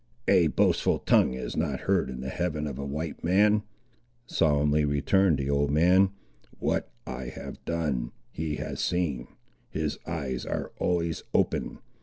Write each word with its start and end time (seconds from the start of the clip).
"A 0.27 0.47
boastful 0.47 0.97
tongue 0.97 1.35
is 1.35 1.55
not 1.55 1.81
heard 1.81 2.09
in 2.09 2.21
the 2.21 2.29
heaven 2.29 2.65
of 2.65 2.79
a 2.79 2.83
white 2.87 3.23
man," 3.23 3.61
solemnly 4.25 4.83
returned 4.83 5.37
the 5.37 5.51
old 5.51 5.69
man. 5.69 6.09
"What 6.57 6.89
I 7.05 7.25
have 7.25 7.63
done, 7.65 8.11
He 8.31 8.55
has 8.55 8.79
seen. 8.79 9.27
His 9.69 9.99
eyes 10.07 10.43
are 10.43 10.71
always 10.79 11.21
open. 11.35 11.77